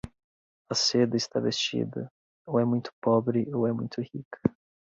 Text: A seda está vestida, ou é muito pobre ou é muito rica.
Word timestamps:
A 0.67 0.73
seda 0.73 1.15
está 1.15 1.39
vestida, 1.39 2.11
ou 2.47 2.59
é 2.59 2.65
muito 2.65 2.91
pobre 2.99 3.47
ou 3.53 3.67
é 3.67 3.71
muito 3.71 4.01
rica. 4.01 4.41